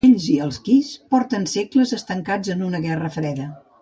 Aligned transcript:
Ells 0.07 0.23
i 0.35 0.37
els 0.45 0.55
Qys 0.67 0.87
porten 1.15 1.45
segles 1.51 1.93
estancats 1.99 2.55
en 2.55 2.65
una 2.71 2.81
Guerra 2.87 3.13
Freda. 3.19 3.47